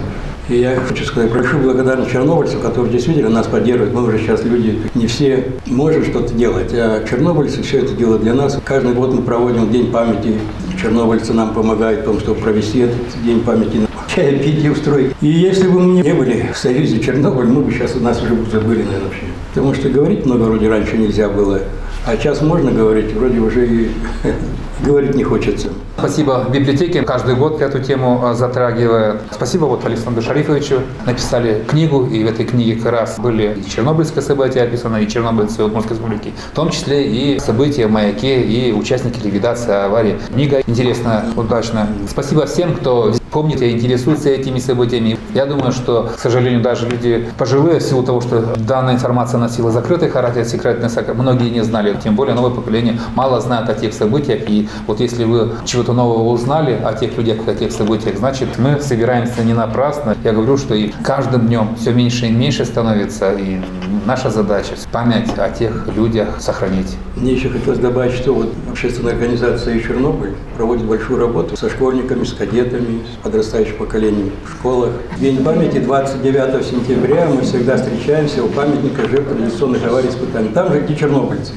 и 0.48 0.60
я 0.60 0.76
хочу 0.76 1.04
сказать 1.04 1.30
большую 1.30 1.62
благодарность 1.62 2.10
чернобыльцам, 2.10 2.62
которые 2.62 2.90
действительно 2.90 3.28
нас 3.28 3.46
поддерживают. 3.46 3.94
Мы 3.94 4.04
уже 4.04 4.18
сейчас 4.18 4.44
люди, 4.44 4.78
не 4.94 5.06
все 5.06 5.52
можем 5.66 6.04
что-то 6.04 6.32
делать, 6.32 6.70
а 6.72 7.04
чернобыльцы 7.06 7.62
все 7.62 7.80
это 7.80 7.92
делают 7.92 8.22
для 8.22 8.32
нас. 8.32 8.58
Каждый 8.64 8.94
год 8.94 9.12
мы 9.12 9.20
проводим 9.20 9.70
День 9.70 9.92
памяти. 9.92 10.38
Чернобыльцы 10.80 11.34
нам 11.34 11.52
помогают 11.52 12.00
в 12.00 12.04
том, 12.04 12.18
чтобы 12.18 12.40
провести 12.40 12.78
этот 12.78 12.96
День 13.24 13.40
памяти 13.40 13.87
чай 14.18 14.38
пить 14.38 14.64
и 14.64 14.68
устроить. 14.68 15.12
И 15.20 15.28
если 15.28 15.68
бы 15.68 15.80
мы 15.80 16.02
не 16.02 16.12
были 16.12 16.50
в 16.52 16.56
Союзе 16.56 17.00
Чернобыль, 17.00 17.46
мы 17.46 17.62
бы 17.62 17.72
сейчас 17.72 17.94
у 17.94 18.00
нас 18.00 18.20
уже 18.20 18.34
бы 18.34 18.50
забыли, 18.50 18.82
наверное, 18.82 19.04
вообще. 19.04 19.22
Потому 19.54 19.74
что 19.74 19.88
говорить 19.88 20.26
много 20.26 20.42
вроде 20.42 20.68
раньше 20.68 20.98
нельзя 20.98 21.28
было, 21.28 21.60
а 22.04 22.16
сейчас 22.16 22.42
можно 22.42 22.70
говорить, 22.72 23.12
вроде 23.12 23.38
уже 23.38 23.66
и 23.66 23.90
говорить 24.84 25.14
не 25.14 25.22
хочется. 25.22 25.68
Спасибо 25.96 26.46
библиотеке, 26.52 27.02
каждый 27.02 27.34
год 27.34 27.60
эту 27.60 27.80
тему 27.80 28.20
а, 28.24 28.34
затрагивает. 28.34 29.20
Спасибо 29.32 29.64
вот 29.66 29.84
Александру 29.84 30.22
Шарифовичу. 30.22 30.80
Написали 31.06 31.64
книгу, 31.68 32.06
и 32.06 32.24
в 32.24 32.28
этой 32.28 32.44
книге 32.44 32.76
как 32.76 32.92
раз 32.92 33.18
были 33.18 33.56
и 33.56 33.68
чернобыльские 33.68 34.22
события 34.22 34.62
описаны, 34.62 35.04
и 35.04 35.08
чернобыльцы 35.08 35.62
Удмуртской 35.62 35.96
республики, 35.96 36.32
в 36.52 36.54
том 36.54 36.70
числе 36.70 37.06
и 37.06 37.38
события 37.40 37.86
в 37.86 37.90
маяке, 37.90 38.42
и 38.42 38.72
участники 38.72 39.24
ликвидации 39.24 39.74
аварии. 39.74 40.18
Книга 40.32 40.60
интересная, 40.66 41.24
удачная. 41.36 41.88
Спасибо 42.08 42.46
всем, 42.46 42.74
кто 42.74 43.12
помнит 43.30 43.62
и 43.62 43.70
интересуется 43.70 44.28
этими 44.28 44.58
событиями. 44.58 45.18
Я 45.34 45.46
думаю, 45.46 45.72
что, 45.72 46.10
к 46.16 46.18
сожалению, 46.18 46.62
даже 46.62 46.88
люди 46.88 47.28
пожилые, 47.36 47.80
в 47.80 47.82
силу 47.82 48.02
того, 48.02 48.20
что 48.20 48.56
данная 48.56 48.94
информация 48.94 49.38
носила 49.38 49.70
закрытый 49.70 50.08
характер, 50.08 50.44
секретный, 50.44 50.88
многие 51.14 51.50
не 51.50 51.62
знали, 51.62 51.96
тем 52.02 52.16
более 52.16 52.34
новое 52.34 52.50
поколение 52.50 52.98
мало 53.14 53.40
знает 53.40 53.68
о 53.68 53.74
тех 53.74 53.92
событиях. 53.92 54.48
И 54.48 54.68
вот 54.86 55.00
если 55.00 55.24
вы 55.24 55.52
чего-то 55.64 55.92
нового 55.92 56.30
узнали 56.30 56.78
о 56.84 56.92
тех 56.92 57.16
людях, 57.16 57.46
о 57.46 57.54
тех 57.54 57.72
событиях, 57.72 58.18
значит, 58.18 58.58
мы 58.58 58.80
собираемся 58.80 59.42
не 59.44 59.54
напрасно. 59.54 60.16
Я 60.24 60.32
говорю, 60.32 60.56
что 60.56 60.74
и 60.74 60.92
каждым 61.02 61.46
днем 61.46 61.76
все 61.78 61.92
меньше 61.92 62.26
и 62.26 62.30
меньше 62.30 62.64
становится, 62.64 63.32
и 63.32 63.60
наша 64.06 64.30
задача 64.30 64.74
память 64.92 65.30
о 65.36 65.50
тех 65.50 65.88
людях 65.94 66.40
сохранить. 66.40 66.96
Мне 67.16 67.32
еще 67.32 67.48
хотелось 67.48 67.78
добавить, 67.78 68.12
что 68.12 68.32
вот 68.32 68.52
общественная 68.70 69.12
организация 69.12 69.78
«Чернобыль» 69.80 70.34
проводит 70.56 70.84
большую 70.84 71.20
работу 71.20 71.56
со 71.56 71.68
школьниками, 71.68 72.24
с 72.24 72.32
кадетами, 72.32 73.00
с 73.12 73.22
подрастающим 73.22 73.76
поколением 73.76 74.30
в 74.44 74.52
школах. 74.52 74.90
День 75.18 75.42
памяти 75.44 75.78
29 75.78 76.64
сентября 76.64 77.26
мы 77.26 77.42
всегда 77.42 77.76
встречаемся 77.76 78.42
у 78.42 78.48
памятника 78.48 79.08
жертв 79.08 79.32
радиационных 79.32 79.84
аварий 79.86 80.08
испытаний. 80.08 80.48
Там 80.50 80.72
же 80.72 80.84
и 80.86 80.96
чернобыльцы, 80.96 81.52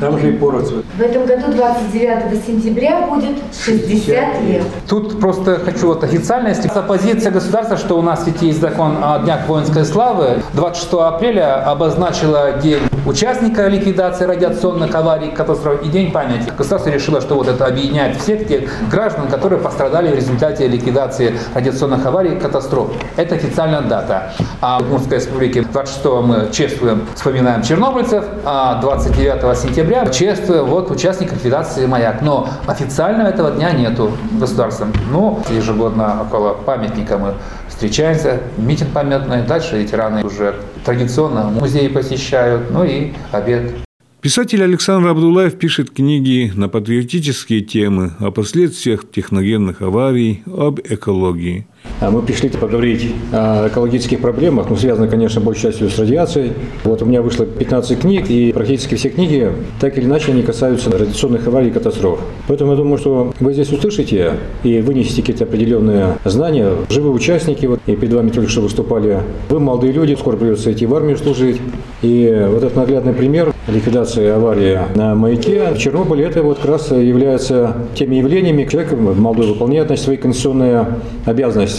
там 0.00 0.18
же 0.18 0.30
и 0.30 0.32
породцы. 0.32 0.82
В 0.96 1.00
этом 1.00 1.26
году 1.26 1.52
29 1.52 2.46
сентября 2.46 3.06
будет 3.06 3.36
60 3.64 4.42
лет. 4.42 4.62
Тут 4.88 5.20
просто 5.20 5.58
хочу 5.58 5.88
вот 5.88 6.04
официально, 6.04 6.48
если 6.48 6.70
позиция 6.86 7.32
государства, 7.32 7.76
что 7.76 7.98
у 7.98 8.02
нас 8.02 8.26
ведь 8.26 8.42
есть 8.42 8.60
закон 8.60 8.96
о 9.02 9.18
Днях 9.20 9.46
воинской 9.48 9.84
славы, 9.84 10.42
26 10.54 10.92
апреля 10.94 11.71
обозначила 11.72 12.52
день 12.52 12.82
участника 13.06 13.66
ликвидации 13.66 14.24
радиационных 14.24 14.94
аварий, 14.94 15.30
катастроф 15.30 15.82
и 15.82 15.88
день 15.88 16.12
памяти. 16.12 16.52
Государство 16.56 16.90
решило, 16.90 17.20
что 17.20 17.34
вот 17.34 17.48
это 17.48 17.66
объединяет 17.66 18.16
всех 18.18 18.46
тех 18.46 18.70
граждан, 18.90 19.28
которые 19.28 19.58
пострадали 19.58 20.12
в 20.12 20.14
результате 20.14 20.68
ликвидации 20.68 21.34
радиационных 21.54 22.04
аварий 22.04 22.34
и 22.34 22.38
катастроф. 22.38 22.92
Это 23.16 23.34
официальная 23.34 23.80
дата. 23.80 24.32
А 24.60 24.78
в 24.78 24.82
Удмуртской 24.82 25.16
республике 25.16 25.62
26 25.62 26.04
мы 26.22 26.48
чествуем, 26.52 27.06
вспоминаем 27.14 27.62
чернобыльцев, 27.62 28.24
а 28.44 28.80
29 28.80 29.58
сентября 29.58 30.06
чествуем 30.06 30.66
вот 30.66 30.90
участников 30.90 31.38
ликвидации 31.38 31.86
маяк. 31.86 32.22
Но 32.22 32.48
официально 32.66 33.22
этого 33.22 33.50
дня 33.50 33.72
нету 33.72 34.12
государством. 34.32 34.92
Но 35.10 35.42
ежегодно 35.50 36.22
около 36.22 36.52
памятника 36.52 37.18
мы 37.18 37.34
встречаемся, 37.68 38.40
митинг 38.58 38.90
памятный, 38.92 39.42
дальше 39.42 39.78
ветераны 39.78 40.22
уже 40.24 40.54
традиционно 40.84 41.50
музеи 41.50 41.88
посещают, 41.88 42.70
ну 42.70 42.84
и 42.84 43.12
обед. 43.30 43.72
Писатель 44.20 44.62
Александр 44.62 45.08
Абдулаев 45.08 45.58
пишет 45.58 45.90
книги 45.90 46.52
на 46.54 46.68
патриотические 46.68 47.60
темы 47.60 48.12
о 48.20 48.30
последствиях 48.30 49.10
техногенных 49.10 49.82
аварий, 49.82 50.44
об 50.46 50.78
экологии. 50.78 51.66
А 52.02 52.10
Мы 52.10 52.20
пришли 52.20 52.48
поговорить 52.48 53.14
о 53.30 53.68
экологических 53.68 54.20
проблемах, 54.20 54.68
ну, 54.68 54.74
связано, 54.74 55.06
конечно, 55.06 55.40
большей 55.40 55.70
частью 55.70 55.88
с 55.88 55.96
радиацией. 56.00 56.50
Вот 56.82 57.00
у 57.00 57.06
меня 57.06 57.22
вышло 57.22 57.46
15 57.46 58.00
книг, 58.00 58.28
и 58.28 58.52
практически 58.52 58.96
все 58.96 59.08
книги, 59.08 59.52
так 59.78 59.96
или 59.96 60.06
иначе, 60.06 60.32
они 60.32 60.42
касаются 60.42 60.90
радиационных 60.90 61.46
аварий 61.46 61.68
и 61.68 61.70
катастроф. 61.70 62.18
Поэтому 62.48 62.72
я 62.72 62.76
думаю, 62.76 62.98
что 62.98 63.32
вы 63.38 63.52
здесь 63.52 63.70
услышите 63.70 64.32
и 64.64 64.80
вынесете 64.80 65.22
какие-то 65.22 65.44
определенные 65.44 66.16
знания. 66.24 66.72
Живые 66.90 67.12
участники, 67.12 67.66
вот, 67.66 67.78
и 67.86 67.94
перед 67.94 68.12
вами 68.14 68.30
только 68.30 68.50
что 68.50 68.62
выступали. 68.62 69.20
Вы 69.48 69.60
молодые 69.60 69.92
люди, 69.92 70.16
скоро 70.16 70.36
придется 70.36 70.72
идти 70.72 70.86
в 70.86 70.94
армию 70.96 71.16
служить. 71.16 71.60
И 72.02 72.46
вот 72.50 72.64
этот 72.64 72.74
наглядный 72.74 73.12
пример 73.12 73.54
ликвидации 73.68 74.26
аварии 74.26 74.80
на 74.96 75.14
маяке 75.14 75.70
в 75.72 75.78
Чернобыле, 75.78 76.24
это 76.24 76.42
вот 76.42 76.58
как 76.58 76.68
раз 76.72 76.90
является 76.90 77.76
теми 77.94 78.16
явлениями, 78.16 78.66
человек 78.68 78.92
молодой 78.92 79.46
выполняет 79.46 79.86
значит, 79.86 80.04
свои 80.04 80.16
конституционные 80.16 80.86
обязанности 81.26 81.71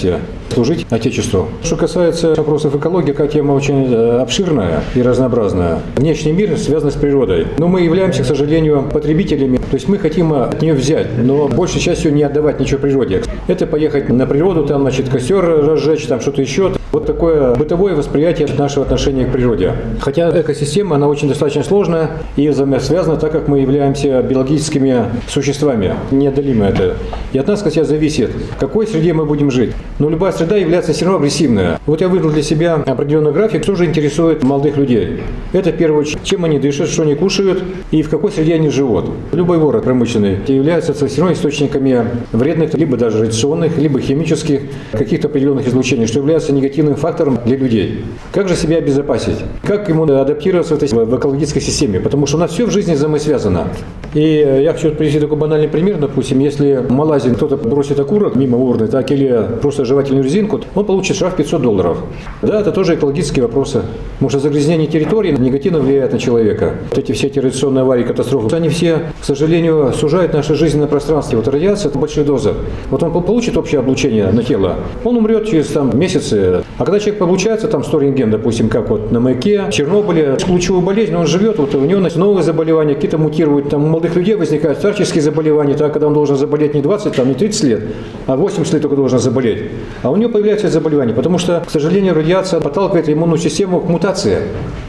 служить 0.53 0.85
Отечеству. 0.89 1.47
Что 1.63 1.75
касается 1.75 2.35
вопросов 2.35 2.75
экологии, 2.75 3.12
такая 3.12 3.27
тема 3.27 3.53
очень 3.53 3.91
э, 3.91 4.19
обширная 4.19 4.83
и 4.95 5.01
разнообразная. 5.01 5.79
Внешний 5.95 6.31
мир 6.31 6.57
связан 6.57 6.91
с 6.91 6.95
природой. 6.95 7.47
Но 7.57 7.67
мы 7.67 7.81
являемся, 7.81 8.23
к 8.23 8.25
сожалению, 8.25 8.89
потребителями. 8.91 9.57
То 9.57 9.75
есть 9.75 9.88
мы 9.88 9.97
хотим 9.97 10.33
от 10.33 10.62
нее 10.62 10.73
взять, 10.73 11.07
но 11.17 11.47
большей 11.47 11.81
частью 11.81 12.13
не 12.13 12.23
отдавать 12.23 12.59
ничего 12.59 12.79
природе. 12.79 13.23
Это 13.47 13.65
поехать 13.65 14.09
на 14.09 14.25
природу, 14.25 14.65
там, 14.65 14.81
значит, 14.81 15.09
костер 15.09 15.43
разжечь, 15.43 16.05
там 16.05 16.21
что-то 16.21 16.41
еще. 16.41 16.73
Вот 16.93 17.07
такое 17.07 17.55
бытовое 17.55 17.95
восприятие 17.95 18.47
нашего 18.55 18.85
отношения 18.85 19.25
к 19.25 19.31
природе. 19.31 19.73
Хотя 20.00 20.29
экосистема, 20.39 20.97
она 20.97 21.07
очень 21.07 21.27
достаточно 21.27 21.63
сложная 21.63 22.12
и 22.35 22.47
взаимосвязана, 22.47 23.17
так 23.17 23.31
как 23.31 23.47
мы 23.47 23.62
являемся 23.62 24.21
биологическими 24.21 25.05
существами. 25.27 25.95
Неотделимо 26.12 26.67
это. 26.67 26.93
И 27.31 27.39
от 27.39 27.47
нас, 27.47 27.63
кстати, 27.63 27.81
зависит, 27.81 28.29
в 28.29 28.59
какой 28.59 28.85
среде 28.85 29.12
мы 29.13 29.25
будем 29.25 29.50
жить. 29.50 29.71
Но 29.97 30.07
любая 30.07 30.31
среда 30.33 30.55
является 30.55 30.93
все 30.93 31.05
равно 31.05 31.17
агрессивная. 31.17 31.79
Вот 31.88 32.00
я 32.00 32.09
выдал 32.09 32.29
для 32.29 32.43
себя 32.43 32.75
определенный 32.75 33.31
график, 33.31 33.63
что 33.63 33.73
же 33.73 33.85
интересует 33.85 34.43
молодых 34.43 34.77
людей. 34.77 35.23
Это, 35.51 35.71
в 35.71 35.75
первую 35.75 36.01
очередь, 36.01 36.23
чем 36.23 36.45
они 36.45 36.59
дышат, 36.59 36.89
что 36.89 37.01
они 37.01 37.15
кушают 37.15 37.63
и 37.89 38.03
в 38.03 38.09
какой 38.12 38.31
среде 38.31 38.53
они 38.53 38.69
живут. 38.69 39.05
Любой 39.31 39.57
город 39.57 39.83
промышленный 39.85 40.38
является 40.45 40.93
все 40.93 41.21
равно 41.21 41.33
источниками 41.33 42.05
вредных, 42.33 42.75
либо 42.75 42.97
даже 42.97 43.17
радиационных, 43.17 43.79
либо 43.79 44.00
химических, 44.00 44.62
каких-то 44.91 45.27
определенных 45.27 45.67
излучений, 45.67 46.05
что 46.05 46.19
является 46.19 46.53
негативным 46.53 46.83
фактором 46.96 47.40
для 47.46 47.58
людей. 47.58 48.06
Как 48.32 48.48
же 48.48 48.56
себя 48.56 48.78
обезопасить? 48.78 49.38
Как 49.63 49.90
ему 49.90 50.04
адаптироваться 50.04 50.75
в, 50.75 50.84
этой, 50.84 50.90
в 50.90 51.18
экологической 51.18 51.62
системе? 51.62 52.00
Потому 52.00 52.25
что 52.25 52.38
у 52.38 52.40
нас 52.40 52.52
все 52.52 52.66
в 52.66 52.72
жизни 52.72 52.94
взаимосвязано. 52.94 53.68
И 54.13 54.62
я 54.63 54.74
хочу 54.74 54.92
привести 54.92 55.20
такой 55.20 55.38
банальный 55.38 55.68
пример. 55.68 55.98
Допустим, 55.98 56.40
если 56.40 56.75
в 56.75 56.92
Малайзии 56.92 57.30
кто-то 57.30 57.58
бросит 57.58 58.00
окурок 58.00 58.36
мимо 58.36 58.58
урны, 58.58 58.88
так 58.88 59.12
или 59.12 59.44
просто 59.62 59.86
жевательную 59.86 60.24
резинку, 60.24 60.62
он 60.75 60.86
получит 60.86 61.16
штраф 61.16 61.36
500 61.36 61.62
долларов. 61.62 61.98
Да, 62.42 62.62
это 62.62 62.72
тоже 62.72 62.96
экологические 62.96 63.44
вопросы. 63.44 63.82
Потому 64.13 64.30
что 64.30 64.40
загрязнение 64.40 64.88
территории 64.88 65.32
негативно 65.32 65.80
влияет 65.80 66.13
на 66.13 66.20
человека. 66.20 66.75
Вот 66.90 67.00
эти 67.00 67.12
все 67.12 67.30
традиционные 67.30 67.82
аварии, 67.82 68.04
катастрофы, 68.04 68.56
они 68.56 68.70
все, 68.70 69.12
к 69.20 69.25
сожалению, 69.25 69.94
сужают 69.94 70.34
наше 70.34 70.56
жизненное 70.56 70.88
пространство. 70.88 71.38
Вот 71.38 71.48
радиация– 71.48 71.90
это 71.90 71.98
большие 71.98 72.24
дозы. 72.24 72.54
Вот 72.90 73.02
он 73.02 73.12
получит 73.12 73.58
общее 73.58 73.80
облучение 73.80 74.28
на 74.28 74.44
тело, 74.44 74.75
он 75.04 75.18
умрет 75.18 75.48
через 75.48 75.68
там, 75.68 75.98
месяцы. 75.98 76.63
А 76.77 76.86
когда 76.86 77.00
человек 77.00 77.20
получается, 77.20 77.68
там 77.68 77.84
100 77.84 78.00
рентген, 78.00 78.32
допустим, 78.32 78.68
как 78.68 78.89
вот 78.89 79.12
на 79.12 79.20
маяке, 79.20 79.65
в 79.68 79.72
Чернобыле, 79.72 80.38
лучевую 80.48 80.82
болезнь, 80.82 81.13
он 81.15 81.27
живет, 81.27 81.60
вот 81.60 81.75
у 81.75 81.82
него 81.82 82.01
новые 82.15 82.44
заболевания, 82.44 82.96
какие-то 82.96 83.20
мутируют, 83.20 83.70
там 83.70 83.84
у 83.84 83.88
молодых 83.88 84.15
людей 84.15 84.34
возникают 84.36 84.80
старческие 84.80 85.22
заболевания, 85.22 85.75
так, 85.75 85.94
когда 85.94 86.08
он 86.08 86.13
должен 86.13 86.36
заболеть 86.36 86.74
не 86.74 86.82
20, 86.82 87.15
там, 87.15 87.27
не 87.27 87.36
30 87.36 87.63
лет, 87.63 87.84
а 88.25 88.36
80 88.36 88.74
лет 88.74 88.82
только 88.82 88.96
должен 88.96 89.20
заболеть. 89.20 89.63
А 90.01 90.10
у 90.10 90.15
него 90.15 90.32
появляются 90.32 90.68
заболевания, 90.70 91.13
потому 91.13 91.38
что, 91.38 91.62
к 91.65 91.70
сожалению, 91.70 92.15
радиация 92.15 92.60
подталкивает 92.60 93.08
иммунную 93.08 93.38
систему 93.38 93.80
к 93.80 93.88
мутации. 93.88 94.39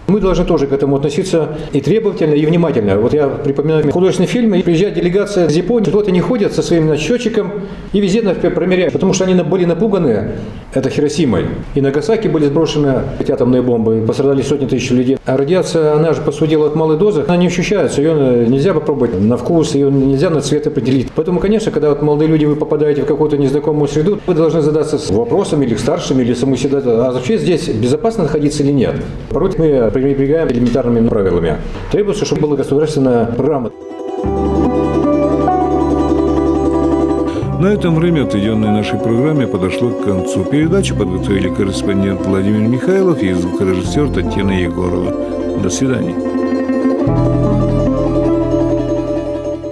Мы 0.07 0.21
должны 0.21 0.45
тоже 0.45 0.67
к 0.67 0.73
этому 0.73 0.97
относиться 0.97 1.57
и 1.73 1.81
требовательно, 1.81 2.35
и 2.35 2.45
внимательно. 2.45 2.99
Вот 2.99 3.15
я 3.15 3.27
припоминаю 3.27 3.91
художественный 3.91 4.27
фильм, 4.27 4.55
и 4.55 4.63
приезжает 4.63 4.95
делегация 4.95 5.47
из 5.47 5.57
Японии, 5.57 5.91
вот 5.91 6.09
они 6.09 6.21
ходят 6.21 6.53
со 6.53 6.63
своим 6.63 6.95
счетчиком 6.97 7.53
и 7.93 8.01
везде 8.01 8.23
промеряют, 8.23 8.93
потому 8.93 9.13
что 9.13 9.25
они 9.25 9.35
были 9.35 9.65
напуганы, 9.65 10.33
это 10.73 10.91
Хиросимой. 10.91 11.45
И 11.75 11.81
Нагасаки 11.81 12.29
были 12.29 12.47
сброшены 12.47 13.03
эти 13.19 13.33
атомные 13.33 13.63
бомбы, 13.63 14.05
пострадали 14.07 14.43
сотни 14.43 14.67
тысяч 14.67 14.91
людей. 14.91 15.19
А 15.27 15.37
радиация, 15.37 15.95
она 15.95 16.13
же, 16.13 16.21
по 16.21 16.47
дела, 16.47 16.67
от 16.67 16.77
малой 16.77 16.97
дозы, 16.97 17.25
она 17.27 17.37
не 17.37 17.49
ощущается, 17.49 18.01
ее 18.01 18.47
нельзя 18.47 18.75
попробовать 18.75 19.21
на 19.21 19.37
вкус, 19.37 19.75
ее 19.75 19.91
нельзя 19.91 20.31
на 20.31 20.41
цвет 20.41 20.67
определить. 20.67 21.09
Поэтому, 21.15 21.41
конечно, 21.41 21.73
когда 21.73 21.89
вот 21.89 22.03
молодые 22.03 22.29
люди, 22.29 22.45
вы 22.45 22.55
попадаете 22.55 23.03
в 23.03 23.07
какую-то 23.07 23.37
незнакомую 23.39 23.89
среду, 23.89 24.21
вы 24.27 24.35
должны 24.35 24.61
задаться 24.61 24.99
вопросом 25.13 25.63
или 25.63 25.75
к 25.75 25.79
старшим, 25.81 26.21
или 26.21 26.33
саму 26.35 26.57
себя, 26.57 26.79
а 26.85 27.13
вообще 27.13 27.39
здесь 27.39 27.69
безопасно 27.69 28.25
находиться 28.25 28.63
или 28.63 28.71
нет. 28.71 28.95
Порой 29.31 29.51
мы 29.59 29.91
пренебрегаем 29.93 30.49
элементарными 30.49 31.09
правилами. 31.09 31.57
Требуется, 31.91 32.25
чтобы 32.25 32.43
была 32.43 32.57
государственная 32.57 33.27
программа. 33.27 33.73
На 37.65 37.69
этом 37.69 37.95
время, 37.95 38.25
отведенное 38.25 38.73
нашей 38.73 38.99
программе, 38.99 39.47
подошло 39.47 39.89
к 39.89 40.05
концу. 40.05 40.45
Передачу 40.45 40.95
подготовили 40.95 41.49
корреспондент 41.49 42.27
Владимир 42.27 42.69
Михайлов 42.69 43.23
и 43.23 43.33
звукорежиссер 43.33 44.11
Татьяна 44.11 44.51
Егорова. 44.51 45.61
До 45.63 45.71
свидания. 45.71 46.15